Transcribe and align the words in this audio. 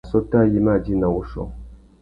Assôtô 0.07 0.35
ayê 0.41 0.57
i 0.59 0.65
mà 0.65 0.73
djï 0.83 0.93
nà 0.97 1.07
wuchiô. 1.13 1.43